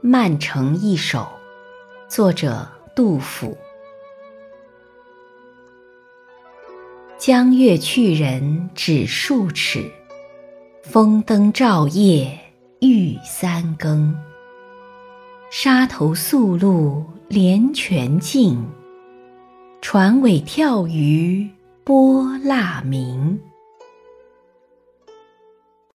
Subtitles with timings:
[0.00, 1.26] 漫城一首，
[2.08, 3.58] 作者杜甫。
[7.18, 9.90] 江月去人只数尺，
[10.84, 12.38] 风灯照夜
[12.80, 14.16] 欲三更。
[15.50, 18.64] 沙头宿路连泉静，
[19.82, 21.50] 船尾跳鱼
[21.82, 23.40] 拨蜡鸣。